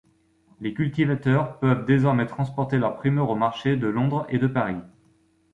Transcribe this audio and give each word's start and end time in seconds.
Les 0.61 0.73
cultivateurs 0.73 1.59
peuvent 1.59 1.85
désormais 1.85 2.25
transporter 2.25 2.79
leurs 2.79 2.95
primeurs 2.97 3.29
aux 3.29 3.35
marchés 3.35 3.77
de 3.77 3.85
Londres 3.85 4.25
et 4.29 4.39
de 4.39 4.47
Paris. 4.47 4.81